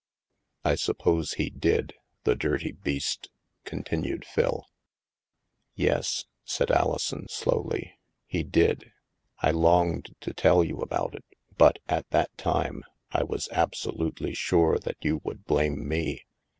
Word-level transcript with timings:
"I 0.65 0.73
suppose 0.73 1.33
he 1.33 1.51
did, 1.51 1.93
the 2.23 2.33
dirty 2.33 2.71
beast," 2.71 3.29
continued 3.65 4.25
Phil." 4.25 4.65
Yes," 5.75 6.25
said 6.43 6.71
Alison 6.71 7.27
slowly," 7.29 7.99
he 8.25 8.41
did. 8.41 8.93
I 9.43 9.51
longed 9.51 10.15
to 10.21 10.33
tell 10.33 10.63
you 10.63 10.79
about 10.79 11.13
it 11.13 11.23
but, 11.55 11.77
at 11.87 12.09
that 12.09 12.35
time, 12.35 12.81
I 13.11 13.21
was 13.23 13.47
absolutely 13.51 14.33
sure 14.33 14.79
that 14.79 14.97
you 15.05 15.21
would 15.23 15.45
blame 15.45 15.87
me. 15.87 16.23